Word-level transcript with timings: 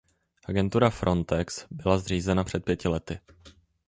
Agentura 0.47 0.89
Frontex 0.89 1.67
byla 1.71 1.97
zřízena 1.97 2.43
před 2.43 2.65
pěti 2.65 2.87
lety. 2.87 3.19